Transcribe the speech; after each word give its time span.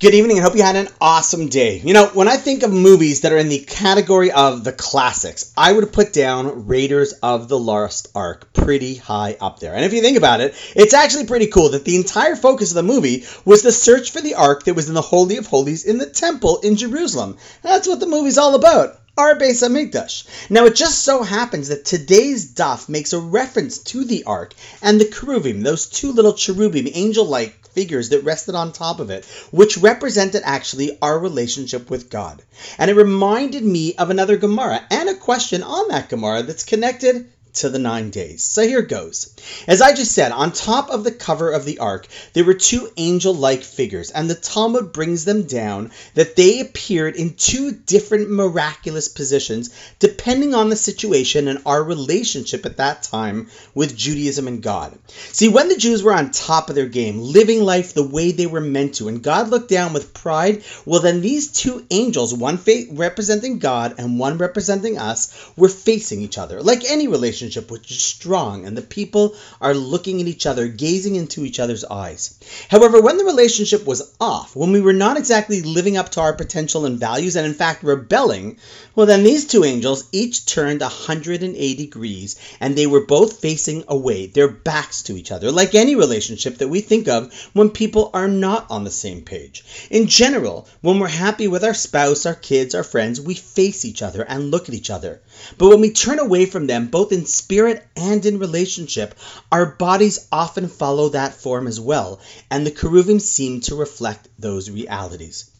Good 0.00 0.14
evening 0.14 0.38
and 0.38 0.46
hope 0.46 0.56
you 0.56 0.62
had 0.62 0.76
an 0.76 0.88
awesome 0.98 1.48
day. 1.48 1.76
You 1.76 1.92
know, 1.92 2.06
when 2.06 2.26
I 2.26 2.38
think 2.38 2.62
of 2.62 2.72
movies 2.72 3.20
that 3.20 3.34
are 3.34 3.36
in 3.36 3.50
the 3.50 3.58
category 3.58 4.32
of 4.32 4.64
the 4.64 4.72
classics, 4.72 5.52
I 5.58 5.72
would 5.72 5.92
put 5.92 6.14
down 6.14 6.66
Raiders 6.66 7.12
of 7.22 7.48
the 7.48 7.58
Lost 7.58 8.08
Ark 8.14 8.50
pretty 8.54 8.94
high 8.94 9.36
up 9.38 9.60
there. 9.60 9.74
And 9.74 9.84
if 9.84 9.92
you 9.92 10.00
think 10.00 10.16
about 10.16 10.40
it, 10.40 10.54
it's 10.74 10.94
actually 10.94 11.26
pretty 11.26 11.48
cool 11.48 11.68
that 11.72 11.84
the 11.84 11.96
entire 11.96 12.34
focus 12.34 12.70
of 12.70 12.76
the 12.76 12.82
movie 12.82 13.26
was 13.44 13.60
the 13.60 13.72
search 13.72 14.10
for 14.10 14.22
the 14.22 14.36
Ark 14.36 14.64
that 14.64 14.74
was 14.74 14.88
in 14.88 14.94
the 14.94 15.02
Holy 15.02 15.36
of 15.36 15.46
Holies 15.46 15.84
in 15.84 15.98
the 15.98 16.08
temple 16.08 16.60
in 16.60 16.76
Jerusalem. 16.76 17.36
That's 17.60 17.86
what 17.86 18.00
the 18.00 18.06
movie's 18.06 18.38
all 18.38 18.54
about. 18.54 18.96
Our 19.18 19.34
Beis 19.34 19.62
Hamikdash. 19.62 20.48
Now, 20.48 20.64
it 20.64 20.76
just 20.76 21.00
so 21.00 21.22
happens 21.22 21.68
that 21.68 21.84
today's 21.84 22.54
daf 22.54 22.88
makes 22.88 23.12
a 23.12 23.18
reference 23.18 23.76
to 23.78 24.04
the 24.04 24.24
ark 24.24 24.54
and 24.80 24.98
the 24.98 25.04
cherubim, 25.04 25.60
those 25.60 25.90
two 25.90 26.12
little 26.12 26.32
cherubim, 26.32 26.88
angel-like 26.90 27.59
figures 27.72 28.10
that 28.10 28.24
rested 28.24 28.54
on 28.54 28.72
top 28.72 29.00
of 29.00 29.10
it, 29.10 29.24
which 29.50 29.78
represented 29.78 30.42
actually 30.44 30.98
our 31.00 31.18
relationship 31.18 31.90
with 31.90 32.10
God. 32.10 32.42
And 32.78 32.90
it 32.90 32.96
reminded 32.96 33.64
me 33.64 33.94
of 33.94 34.10
another 34.10 34.36
Gemara 34.36 34.82
and 34.90 35.08
a 35.08 35.14
question 35.14 35.62
on 35.62 35.88
that 35.88 36.08
Gemara 36.08 36.42
that's 36.42 36.64
connected 36.64 37.30
to 37.54 37.68
the 37.68 37.78
nine 37.78 38.10
days. 38.10 38.42
So 38.44 38.66
here 38.66 38.82
goes. 38.82 39.34
As 39.66 39.82
I 39.82 39.92
just 39.92 40.12
said, 40.12 40.32
on 40.32 40.52
top 40.52 40.90
of 40.90 41.04
the 41.04 41.12
cover 41.12 41.50
of 41.50 41.64
the 41.64 41.78
ark, 41.78 42.06
there 42.32 42.44
were 42.44 42.54
two 42.54 42.90
angel 42.96 43.34
like 43.34 43.62
figures, 43.62 44.10
and 44.10 44.28
the 44.28 44.34
Talmud 44.34 44.92
brings 44.92 45.24
them 45.24 45.44
down 45.44 45.90
that 46.14 46.36
they 46.36 46.60
appeared 46.60 47.16
in 47.16 47.34
two 47.34 47.72
different 47.72 48.30
miraculous 48.30 49.08
positions 49.08 49.70
depending 49.98 50.54
on 50.54 50.68
the 50.68 50.76
situation 50.76 51.48
and 51.48 51.60
our 51.66 51.82
relationship 51.82 52.64
at 52.66 52.76
that 52.76 53.02
time 53.02 53.48
with 53.74 53.96
Judaism 53.96 54.48
and 54.48 54.62
God. 54.62 54.98
See, 55.32 55.48
when 55.48 55.68
the 55.68 55.76
Jews 55.76 56.02
were 56.02 56.14
on 56.14 56.30
top 56.30 56.68
of 56.68 56.76
their 56.76 56.86
game, 56.86 57.18
living 57.18 57.62
life 57.62 57.94
the 57.94 58.06
way 58.06 58.32
they 58.32 58.46
were 58.46 58.60
meant 58.60 58.96
to, 58.96 59.08
and 59.08 59.22
God 59.22 59.48
looked 59.48 59.68
down 59.68 59.92
with 59.92 60.14
pride, 60.14 60.62
well, 60.84 61.00
then 61.00 61.20
these 61.20 61.52
two 61.52 61.84
angels, 61.90 62.34
one 62.34 62.58
representing 62.92 63.58
God 63.58 63.94
and 63.98 64.18
one 64.18 64.38
representing 64.38 64.98
us, 64.98 65.52
were 65.56 65.68
facing 65.68 66.20
each 66.20 66.38
other, 66.38 66.62
like 66.62 66.84
any 66.84 67.08
relationship 67.08 67.49
relationship 67.50 67.70
which 67.70 67.90
is 67.90 68.00
strong 68.00 68.64
and 68.64 68.76
the 68.76 68.82
people 68.82 69.34
are 69.60 69.74
looking 69.74 70.20
at 70.20 70.28
each 70.28 70.46
other, 70.46 70.68
gazing 70.68 71.16
into 71.16 71.44
each 71.44 71.58
other's 71.58 71.84
eyes. 71.84 72.38
However, 72.68 73.00
when 73.00 73.16
the 73.16 73.24
relationship 73.24 73.84
was 73.84 74.14
off, 74.20 74.54
when 74.54 74.70
we 74.70 74.80
were 74.80 74.92
not 74.92 75.16
exactly 75.16 75.62
living 75.62 75.96
up 75.96 76.10
to 76.10 76.20
our 76.20 76.32
potential 76.32 76.86
and 76.86 77.00
values, 77.00 77.34
and 77.34 77.46
in 77.46 77.54
fact 77.54 77.82
rebelling, 77.82 78.58
well, 78.94 79.06
then 79.06 79.24
these 79.24 79.46
two 79.46 79.64
angels 79.64 80.04
each 80.12 80.46
turned 80.46 80.80
180 80.80 81.74
degrees 81.74 82.36
and 82.60 82.76
they 82.76 82.86
were 82.86 83.06
both 83.06 83.40
facing 83.40 83.82
away, 83.88 84.26
their 84.26 84.48
backs 84.48 85.02
to 85.02 85.16
each 85.16 85.32
other, 85.32 85.50
like 85.50 85.74
any 85.74 85.96
relationship 85.96 86.58
that 86.58 86.68
we 86.68 86.80
think 86.80 87.08
of 87.08 87.32
when 87.52 87.70
people 87.70 88.10
are 88.14 88.28
not 88.28 88.66
on 88.70 88.84
the 88.84 88.90
same 88.90 89.22
page. 89.22 89.64
In 89.90 90.06
general, 90.06 90.68
when 90.82 91.00
we're 91.00 91.08
happy 91.08 91.48
with 91.48 91.64
our 91.64 91.74
spouse, 91.74 92.26
our 92.26 92.34
kids, 92.34 92.74
our 92.74 92.84
friends, 92.84 93.20
we 93.20 93.34
face 93.34 93.84
each 93.84 94.02
other 94.02 94.22
and 94.22 94.50
look 94.50 94.68
at 94.68 94.74
each 94.74 94.90
other. 94.90 95.20
But 95.58 95.68
when 95.68 95.80
we 95.80 95.90
turn 95.90 96.18
away 96.18 96.46
from 96.46 96.66
them, 96.66 96.88
both 96.88 97.12
in 97.12 97.24
spirit 97.32 97.86
and 97.96 98.24
in 98.26 98.38
relationship, 98.38 99.14
our 99.50 99.66
bodies 99.66 100.26
often 100.30 100.68
follow 100.68 101.08
that 101.10 101.34
form 101.34 101.66
as 101.66 101.80
well, 101.80 102.20
and 102.50 102.66
the 102.66 102.70
cherubim 102.70 103.20
seem 103.20 103.60
to 103.62 103.74
reflect 103.74 104.28
those 104.38 104.70
realities. 104.70 105.50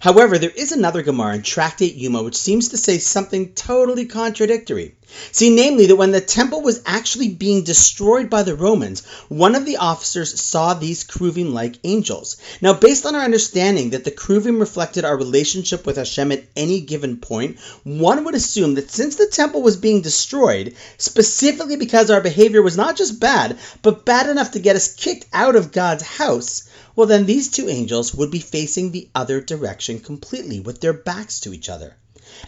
However, 0.00 0.38
there 0.38 0.50
is 0.50 0.72
another 0.72 1.02
Gemara 1.02 1.36
in 1.36 1.42
Tractate 1.42 1.94
Yuma 1.94 2.22
which 2.22 2.36
seems 2.36 2.70
to 2.70 2.76
say 2.76 2.98
something 2.98 3.52
totally 3.54 4.06
contradictory. 4.06 4.96
See, 5.32 5.48
namely, 5.48 5.86
that 5.86 5.96
when 5.96 6.10
the 6.10 6.20
temple 6.20 6.60
was 6.60 6.82
actually 6.84 7.28
being 7.28 7.64
destroyed 7.64 8.28
by 8.28 8.42
the 8.42 8.54
Romans, 8.54 9.02
one 9.28 9.54
of 9.54 9.64
the 9.64 9.78
officers 9.78 10.38
saw 10.38 10.74
these 10.74 11.02
Kruvim 11.02 11.54
like 11.54 11.78
angels. 11.82 12.36
Now, 12.60 12.74
based 12.74 13.06
on 13.06 13.14
our 13.14 13.22
understanding 13.22 13.90
that 13.90 14.04
the 14.04 14.10
Kruvim 14.10 14.60
reflected 14.60 15.06
our 15.06 15.16
relationship 15.16 15.86
with 15.86 15.96
Hashem 15.96 16.30
at 16.32 16.44
any 16.54 16.80
given 16.80 17.16
point, 17.16 17.58
one 17.84 18.24
would 18.24 18.34
assume 18.34 18.74
that 18.74 18.90
since 18.90 19.16
the 19.16 19.26
temple 19.26 19.62
was 19.62 19.78
being 19.78 20.02
destroyed, 20.02 20.74
specifically 20.98 21.76
because 21.76 22.10
our 22.10 22.20
behavior 22.20 22.60
was 22.60 22.76
not 22.76 22.96
just 22.96 23.18
bad, 23.18 23.58
but 23.80 24.04
bad 24.04 24.28
enough 24.28 24.50
to 24.52 24.58
get 24.58 24.76
us 24.76 24.94
kicked 24.94 25.24
out 25.32 25.56
of 25.56 25.72
God's 25.72 26.02
house, 26.02 26.64
well, 26.94 27.06
then 27.06 27.24
these 27.24 27.48
two 27.48 27.68
angels 27.68 28.12
would 28.14 28.30
be 28.30 28.40
facing 28.40 28.90
the 28.90 29.08
other 29.14 29.40
direction 29.40 30.00
completely 30.00 30.60
with 30.60 30.80
their 30.80 30.92
backs 30.92 31.40
to 31.40 31.54
each 31.54 31.68
other. 31.68 31.96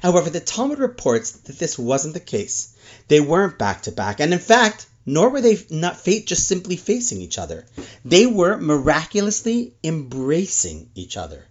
However, 0.03 0.31
the 0.31 0.41
Talmud 0.41 0.79
reports 0.79 1.31
that 1.31 1.59
this 1.59 1.79
wasn't 1.79 2.15
the 2.15 2.21
case. 2.21 2.75
They 3.09 3.21
weren't 3.21 3.59
back 3.59 3.83
to 3.83 3.93
back, 3.93 4.21
and 4.21 4.33
in 4.33 4.39
fact, 4.39 4.87
nor 5.07 5.31
were 5.31 5.41
they 5.41 5.59
not 5.71 6.01
fate 6.01 6.27
just 6.27 6.47
simply 6.47 6.77
facing 6.77 7.21
each 7.21 7.39
other. 7.39 7.67
They 8.05 8.27
were 8.27 8.59
miraculously 8.59 9.75
embracing 9.83 10.91
each 10.95 11.17
other. 11.17 11.47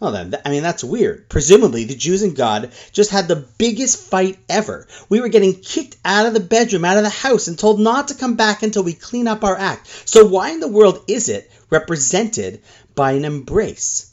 Well, 0.00 0.12
then, 0.12 0.34
I 0.44 0.50
mean, 0.50 0.62
that's 0.62 0.84
weird. 0.84 1.28
Presumably, 1.28 1.84
the 1.84 1.94
Jews 1.94 2.22
and 2.22 2.36
God 2.36 2.72
just 2.92 3.10
had 3.10 3.26
the 3.26 3.46
biggest 3.58 3.98
fight 3.98 4.38
ever. 4.48 4.86
We 5.08 5.20
were 5.20 5.28
getting 5.28 5.54
kicked 5.54 5.96
out 6.04 6.26
of 6.26 6.34
the 6.34 6.40
bedroom, 6.40 6.84
out 6.84 6.98
of 6.98 7.04
the 7.04 7.08
house, 7.08 7.48
and 7.48 7.58
told 7.58 7.80
not 7.80 8.08
to 8.08 8.14
come 8.14 8.34
back 8.34 8.62
until 8.62 8.82
we 8.82 8.92
clean 8.92 9.28
up 9.28 9.44
our 9.44 9.56
act. 9.56 9.88
So, 10.04 10.26
why 10.26 10.50
in 10.50 10.60
the 10.60 10.68
world 10.68 11.04
is 11.08 11.28
it 11.28 11.50
represented 11.70 12.60
by 12.94 13.12
an 13.12 13.24
embrace? 13.24 14.10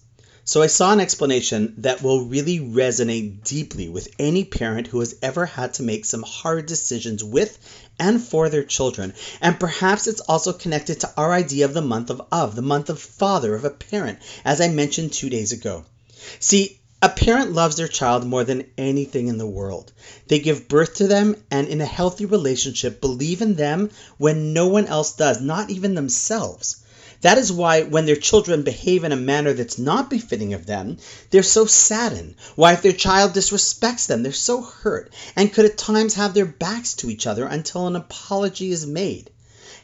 So 0.52 0.62
I 0.62 0.68
saw 0.68 0.92
an 0.92 1.00
explanation 1.00 1.76
that 1.78 2.04
will 2.04 2.26
really 2.26 2.60
resonate 2.60 3.42
deeply 3.46 3.88
with 3.88 4.14
any 4.20 4.44
parent 4.44 4.88
who 4.88 5.00
has 5.00 5.16
ever 5.22 5.46
had 5.46 5.76
to 5.76 5.84
make 5.84 6.04
some 6.04 6.24
hard 6.24 6.66
decisions 6.66 7.24
with 7.24 7.58
and 7.98 8.22
for 8.22 8.50
their 8.50 8.66
children. 8.66 9.14
And 9.40 9.58
perhaps 9.58 10.08
it's 10.08 10.20
also 10.20 10.52
connected 10.52 11.00
to 11.00 11.14
our 11.16 11.32
idea 11.32 11.64
of 11.64 11.74
the 11.74 11.82
month 11.82 12.10
of 12.10 12.22
Av, 12.34 12.54
the 12.54 12.62
month 12.62 12.90
of 12.90 13.00
father, 13.00 13.56
of 13.56 13.64
a 13.64 13.70
parent, 13.70 14.20
as 14.44 14.60
I 14.60 14.68
mentioned 14.68 15.14
two 15.14 15.30
days 15.30 15.54
ago. 15.54 15.86
See, 16.42 16.82
a 17.02 17.08
parent 17.08 17.54
loves 17.54 17.78
their 17.78 17.88
child 17.88 18.28
more 18.28 18.44
than 18.44 18.66
anything 18.78 19.30
in 19.30 19.38
the 19.38 19.48
world. 19.48 19.94
They 20.28 20.40
give 20.40 20.68
birth 20.68 20.96
to 20.96 21.08
them 21.08 21.38
and, 21.50 21.70
in 21.70 21.80
a 21.80 21.86
healthy 21.86 22.26
relationship, 22.26 23.00
believe 23.00 23.42
in 23.42 23.56
them 23.56 23.90
when 24.18 24.52
no 24.52 24.68
one 24.68 24.88
else 24.88 25.14
does, 25.16 25.40
not 25.40 25.70
even 25.70 25.96
themselves. 25.96 26.84
That 27.22 27.38
is 27.38 27.52
why, 27.52 27.84
when 27.84 28.08
their 28.08 28.16
children 28.16 28.64
behave 28.64 29.04
in 29.04 29.12
a 29.12 29.16
manner 29.16 29.54
that's 29.54 29.78
not 29.78 30.10
befitting 30.10 30.56
of 30.56 30.66
them, 30.66 30.98
they're 31.30 31.44
so 31.44 31.68
saddened. 31.68 32.34
Why, 32.56 32.74
if 32.74 32.82
their 32.82 32.92
child 32.92 33.34
disrespects 33.34 34.08
them, 34.08 34.24
they're 34.24 34.32
so 34.32 34.62
hurt 34.62 35.14
and 35.36 35.54
could 35.54 35.66
at 35.66 35.78
times 35.78 36.16
have 36.16 36.34
their 36.34 36.48
backs 36.48 36.96
to 36.96 37.12
each 37.12 37.28
other 37.28 37.46
until 37.46 37.86
an 37.86 37.96
apology 37.96 38.72
is 38.72 38.88
made. 38.88 39.30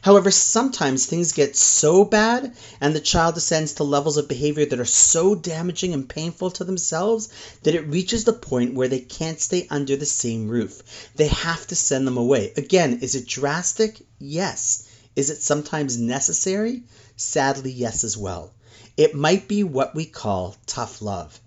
However, 0.00 0.30
sometimes 0.30 1.06
things 1.06 1.32
get 1.32 1.56
so 1.56 2.04
bad 2.04 2.54
and 2.80 2.94
the 2.94 3.00
child 3.00 3.34
descends 3.34 3.74
to 3.74 3.84
levels 3.84 4.16
of 4.16 4.26
behavior 4.28 4.64
that 4.66 4.80
are 4.80 4.84
so 4.84 5.34
damaging 5.36 5.92
and 5.92 6.08
painful 6.08 6.50
to 6.52 6.64
themselves 6.64 7.28
that 7.62 7.74
it 7.74 7.88
reaches 7.88 8.24
the 8.24 8.32
point 8.32 8.74
where 8.74 8.88
they 8.88 9.00
can't 9.00 9.40
stay 9.40 9.66
under 9.70 9.96
the 9.96 10.06
same 10.06 10.48
roof. 10.48 10.82
They 11.14 11.28
have 11.28 11.66
to 11.68 11.76
send 11.76 12.06
them 12.06 12.16
away. 12.16 12.52
Again, 12.56 12.98
is 13.02 13.14
it 13.14 13.26
drastic? 13.26 14.00
Yes. 14.18 14.87
Is 15.18 15.30
it 15.30 15.42
sometimes 15.42 15.98
necessary? 15.98 16.84
Sadly, 17.16 17.72
yes, 17.72 18.04
as 18.04 18.16
well. 18.16 18.52
It 18.96 19.16
might 19.16 19.48
be 19.48 19.64
what 19.64 19.92
we 19.92 20.04
call 20.04 20.54
tough 20.64 21.02
love. 21.02 21.40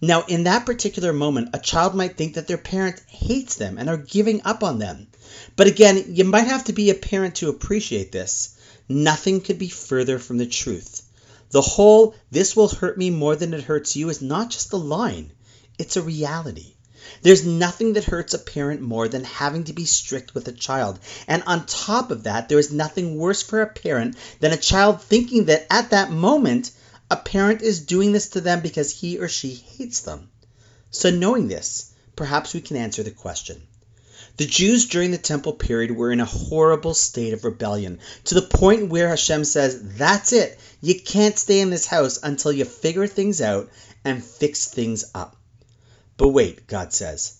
Now, 0.00 0.22
in 0.28 0.44
that 0.44 0.64
particular 0.64 1.12
moment, 1.12 1.48
a 1.52 1.58
child 1.58 1.96
might 1.96 2.16
think 2.16 2.34
that 2.34 2.46
their 2.46 2.56
parent 2.56 3.02
hates 3.08 3.56
them 3.56 3.76
and 3.76 3.88
are 3.90 3.96
giving 3.96 4.42
up 4.44 4.62
on 4.62 4.78
them. 4.78 5.08
But 5.56 5.66
again, 5.66 6.04
you 6.14 6.22
might 6.26 6.46
have 6.46 6.66
to 6.66 6.72
be 6.72 6.90
a 6.90 6.94
parent 6.94 7.34
to 7.36 7.48
appreciate 7.48 8.12
this. 8.12 8.50
Nothing 8.88 9.40
could 9.40 9.58
be 9.58 9.68
further 9.68 10.20
from 10.20 10.38
the 10.38 10.46
truth. 10.46 11.02
The 11.50 11.60
whole, 11.60 12.14
this 12.30 12.54
will 12.54 12.68
hurt 12.68 12.96
me 12.96 13.10
more 13.10 13.34
than 13.34 13.52
it 13.52 13.64
hurts 13.64 13.96
you, 13.96 14.10
is 14.10 14.22
not 14.22 14.50
just 14.50 14.72
a 14.72 14.76
line, 14.76 15.32
it's 15.76 15.96
a 15.96 16.02
reality. 16.02 16.74
There's 17.22 17.44
nothing 17.44 17.94
that 17.94 18.04
hurts 18.04 18.34
a 18.34 18.38
parent 18.38 18.80
more 18.80 19.08
than 19.08 19.24
having 19.24 19.64
to 19.64 19.72
be 19.72 19.84
strict 19.84 20.34
with 20.34 20.48
a 20.48 20.52
child. 20.52 20.98
And 21.26 21.42
on 21.46 21.66
top 21.66 22.10
of 22.10 22.24
that, 22.24 22.48
there 22.48 22.58
is 22.58 22.72
nothing 22.72 23.16
worse 23.16 23.42
for 23.42 23.62
a 23.62 23.66
parent 23.66 24.16
than 24.40 24.52
a 24.52 24.56
child 24.56 25.02
thinking 25.02 25.46
that 25.46 25.66
at 25.70 25.90
that 25.90 26.10
moment, 26.10 26.70
a 27.10 27.16
parent 27.16 27.62
is 27.62 27.80
doing 27.80 28.12
this 28.12 28.28
to 28.30 28.40
them 28.40 28.60
because 28.60 28.90
he 28.90 29.18
or 29.18 29.28
she 29.28 29.54
hates 29.54 30.00
them. 30.00 30.28
So, 30.90 31.10
knowing 31.10 31.48
this, 31.48 31.92
perhaps 32.16 32.54
we 32.54 32.60
can 32.60 32.76
answer 32.76 33.02
the 33.02 33.10
question. 33.10 33.62
The 34.36 34.46
Jews 34.46 34.86
during 34.86 35.10
the 35.10 35.18
temple 35.18 35.54
period 35.54 35.90
were 35.90 36.12
in 36.12 36.20
a 36.20 36.24
horrible 36.24 36.94
state 36.94 37.32
of 37.32 37.44
rebellion, 37.44 37.98
to 38.26 38.34
the 38.34 38.42
point 38.42 38.88
where 38.88 39.08
Hashem 39.08 39.44
says, 39.44 39.80
That's 39.96 40.32
it. 40.32 40.58
You 40.80 41.00
can't 41.00 41.36
stay 41.36 41.60
in 41.60 41.70
this 41.70 41.86
house 41.86 42.20
until 42.22 42.52
you 42.52 42.64
figure 42.64 43.06
things 43.06 43.40
out 43.40 43.68
and 44.04 44.22
fix 44.22 44.66
things 44.66 45.06
up. 45.14 45.36
But 46.18 46.28
wait, 46.30 46.66
God 46.66 46.92
says, 46.92 47.34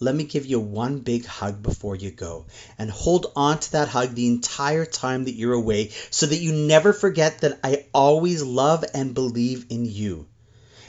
let 0.00 0.14
me 0.14 0.24
give 0.24 0.46
you 0.46 0.60
one 0.60 1.00
big 1.00 1.24
hug 1.24 1.62
before 1.62 1.96
you 1.96 2.10
go, 2.10 2.46
and 2.78 2.90
hold 2.90 3.32
on 3.34 3.58
to 3.58 3.72
that 3.72 3.88
hug 3.88 4.14
the 4.14 4.28
entire 4.28 4.84
time 4.84 5.24
that 5.24 5.34
you're 5.34 5.54
away 5.54 5.90
so 6.10 6.26
that 6.26 6.36
you 6.36 6.52
never 6.52 6.92
forget 6.92 7.40
that 7.40 7.58
I 7.64 7.86
always 7.92 8.42
love 8.42 8.84
and 8.94 9.14
believe 9.14 9.66
in 9.70 9.86
you. 9.86 10.28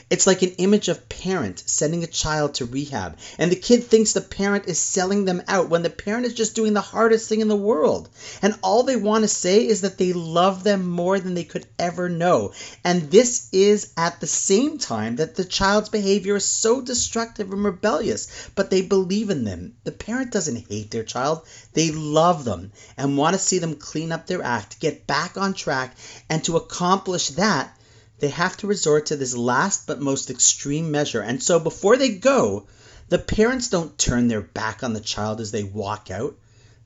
It's 0.09 0.25
like 0.25 0.41
an 0.41 0.55
image 0.57 0.87
of 0.87 1.07
parent 1.07 1.61
sending 1.67 2.03
a 2.03 2.07
child 2.07 2.55
to 2.55 2.65
rehab, 2.65 3.17
and 3.37 3.51
the 3.51 3.55
kid 3.55 3.83
thinks 3.83 4.13
the 4.13 4.21
parent 4.21 4.65
is 4.65 4.79
selling 4.79 5.25
them 5.25 5.43
out 5.47 5.69
when 5.69 5.83
the 5.83 5.89
parent 5.91 6.25
is 6.25 6.33
just 6.33 6.55
doing 6.55 6.73
the 6.73 6.81
hardest 6.81 7.29
thing 7.29 7.41
in 7.41 7.47
the 7.47 7.55
world. 7.55 8.09
And 8.41 8.57
all 8.63 8.81
they 8.81 8.95
want 8.95 9.23
to 9.23 9.27
say 9.27 9.67
is 9.67 9.81
that 9.81 9.99
they 9.99 10.13
love 10.13 10.63
them 10.63 10.87
more 10.87 11.19
than 11.19 11.35
they 11.35 11.43
could 11.43 11.67
ever 11.77 12.09
know. 12.09 12.53
And 12.83 13.11
this 13.11 13.49
is 13.51 13.93
at 13.97 14.19
the 14.19 14.25
same 14.25 14.79
time 14.79 15.17
that 15.17 15.35
the 15.35 15.45
child's 15.45 15.89
behavior 15.89 16.37
is 16.37 16.45
so 16.45 16.81
destructive 16.81 17.51
and 17.51 17.63
rebellious, 17.63 18.27
but 18.55 18.71
they 18.71 18.81
believe 18.81 19.29
in 19.29 19.43
them. 19.43 19.75
The 19.83 19.91
parent 19.91 20.31
doesn't 20.31 20.67
hate 20.69 20.89
their 20.89 21.03
child, 21.03 21.45
they 21.73 21.91
love 21.91 22.45
them 22.45 22.71
and 22.97 23.15
want 23.15 23.35
to 23.35 23.39
see 23.39 23.59
them 23.59 23.75
clean 23.75 24.11
up 24.11 24.25
their 24.25 24.41
act, 24.41 24.79
get 24.79 25.05
back 25.05 25.37
on 25.37 25.53
track, 25.53 25.95
and 26.29 26.43
to 26.45 26.57
accomplish 26.57 27.29
that, 27.29 27.75
they 28.19 28.29
have 28.29 28.57
to 28.57 28.67
resort 28.67 29.07
to 29.07 29.15
this 29.15 29.35
last 29.35 29.87
but 29.87 30.01
most 30.01 30.29
extreme 30.29 30.91
measure. 30.91 31.21
And 31.21 31.41
so 31.41 31.59
before 31.59 31.97
they 31.97 32.09
go, 32.09 32.67
the 33.07 33.17
parents 33.17 33.69
don't 33.69 33.97
turn 33.97 34.27
their 34.27 34.41
back 34.41 34.83
on 34.83 34.93
the 34.93 34.99
child 34.99 35.41
as 35.41 35.51
they 35.51 35.63
walk 35.63 36.11
out, 36.11 36.37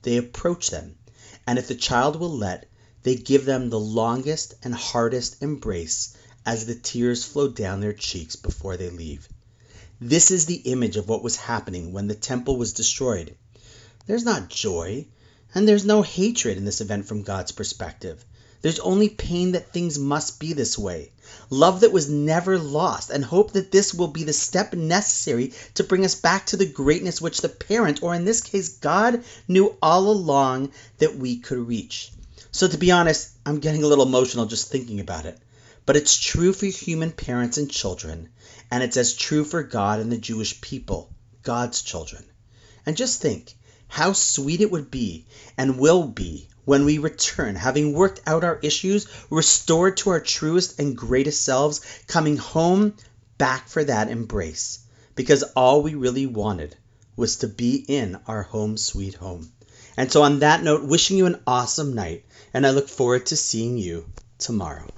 they 0.02 0.16
approach 0.16 0.70
them. 0.70 0.96
And 1.46 1.58
if 1.58 1.68
the 1.68 1.74
child 1.74 2.16
will 2.16 2.36
let, 2.36 2.66
they 3.02 3.16
give 3.16 3.44
them 3.44 3.68
the 3.68 3.80
longest 3.80 4.54
and 4.62 4.74
hardest 4.74 5.42
embrace 5.42 6.16
as 6.46 6.66
the 6.66 6.74
tears 6.74 7.24
flow 7.24 7.48
down 7.48 7.80
their 7.80 7.92
cheeks 7.92 8.36
before 8.36 8.76
they 8.76 8.90
leave. 8.90 9.28
This 10.00 10.30
is 10.30 10.46
the 10.46 10.56
image 10.56 10.96
of 10.96 11.08
what 11.08 11.22
was 11.22 11.36
happening 11.36 11.92
when 11.92 12.08
the 12.08 12.14
temple 12.14 12.56
was 12.56 12.72
destroyed. 12.72 13.36
There's 14.06 14.24
not 14.24 14.50
joy, 14.50 15.06
and 15.54 15.68
there's 15.68 15.84
no 15.84 16.02
hatred 16.02 16.58
in 16.58 16.64
this 16.64 16.80
event 16.80 17.06
from 17.06 17.22
God's 17.22 17.52
perspective. 17.52 18.24
There's 18.64 18.78
only 18.78 19.10
pain 19.10 19.52
that 19.52 19.74
things 19.74 19.98
must 19.98 20.40
be 20.40 20.54
this 20.54 20.78
way, 20.78 21.12
love 21.50 21.80
that 21.80 21.92
was 21.92 22.08
never 22.08 22.58
lost, 22.58 23.10
and 23.10 23.22
hope 23.22 23.52
that 23.52 23.70
this 23.70 23.92
will 23.92 24.08
be 24.08 24.24
the 24.24 24.32
step 24.32 24.72
necessary 24.72 25.52
to 25.74 25.84
bring 25.84 26.02
us 26.02 26.14
back 26.14 26.46
to 26.46 26.56
the 26.56 26.64
greatness 26.64 27.20
which 27.20 27.42
the 27.42 27.50
parent, 27.50 28.02
or 28.02 28.14
in 28.14 28.24
this 28.24 28.40
case 28.40 28.78
God, 28.78 29.22
knew 29.46 29.76
all 29.82 30.10
along 30.10 30.72
that 30.96 31.18
we 31.18 31.36
could 31.40 31.58
reach. 31.58 32.10
So, 32.52 32.66
to 32.66 32.78
be 32.78 32.90
honest, 32.90 33.32
I'm 33.44 33.58
getting 33.58 33.82
a 33.82 33.86
little 33.86 34.06
emotional 34.06 34.46
just 34.46 34.70
thinking 34.70 34.98
about 34.98 35.26
it. 35.26 35.38
But 35.84 35.96
it's 35.96 36.16
true 36.16 36.54
for 36.54 36.64
human 36.64 37.12
parents 37.12 37.58
and 37.58 37.70
children, 37.70 38.30
and 38.70 38.82
it's 38.82 38.96
as 38.96 39.12
true 39.12 39.44
for 39.44 39.62
God 39.62 40.00
and 40.00 40.10
the 40.10 40.16
Jewish 40.16 40.62
people, 40.62 41.10
God's 41.42 41.82
children. 41.82 42.24
And 42.86 42.96
just 42.96 43.20
think 43.20 43.58
how 43.88 44.14
sweet 44.14 44.62
it 44.62 44.70
would 44.70 44.90
be 44.90 45.26
and 45.58 45.78
will 45.78 46.06
be 46.06 46.48
when 46.64 46.84
we 46.84 46.98
return, 46.98 47.54
having 47.54 47.92
worked 47.92 48.20
out 48.26 48.44
our 48.44 48.58
issues, 48.62 49.06
restored 49.30 49.96
to 49.98 50.10
our 50.10 50.20
truest 50.20 50.78
and 50.78 50.96
greatest 50.96 51.42
selves, 51.42 51.80
coming 52.06 52.36
home 52.36 52.94
back 53.38 53.68
for 53.68 53.84
that 53.84 54.08
embrace. 54.08 54.80
Because 55.14 55.42
all 55.54 55.82
we 55.82 55.94
really 55.94 56.26
wanted 56.26 56.76
was 57.16 57.36
to 57.36 57.48
be 57.48 57.76
in 57.76 58.18
our 58.26 58.42
home 58.42 58.76
sweet 58.76 59.14
home. 59.14 59.52
And 59.96 60.10
so, 60.10 60.22
on 60.22 60.40
that 60.40 60.62
note, 60.62 60.84
wishing 60.84 61.16
you 61.16 61.26
an 61.26 61.40
awesome 61.46 61.94
night, 61.94 62.24
and 62.52 62.66
I 62.66 62.70
look 62.70 62.88
forward 62.88 63.26
to 63.26 63.36
seeing 63.36 63.78
you 63.78 64.06
tomorrow. 64.38 64.88